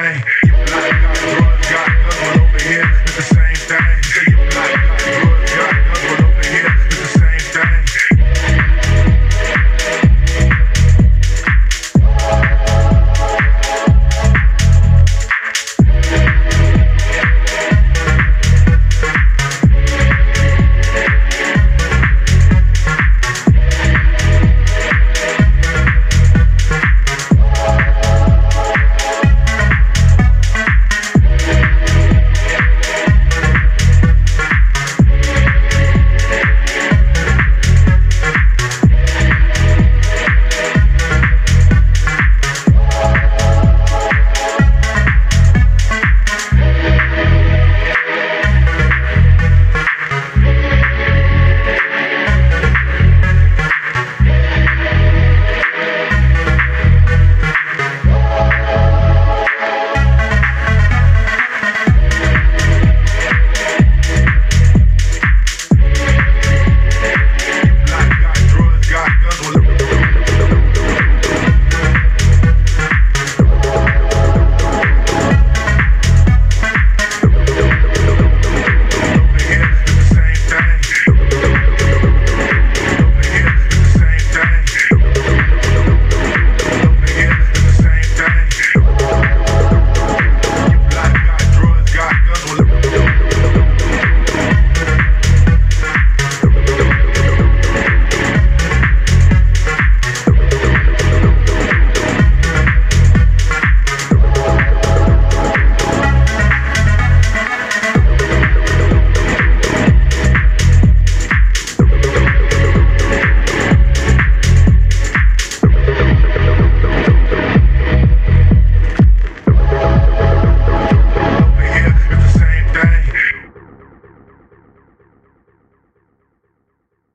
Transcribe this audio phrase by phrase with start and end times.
[0.00, 0.49] Hey.